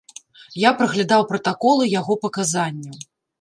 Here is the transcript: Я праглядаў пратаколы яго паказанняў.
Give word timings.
Я 0.61 0.71
праглядаў 0.79 1.21
пратаколы 1.33 1.91
яго 1.99 2.17
паказанняў. 2.25 2.99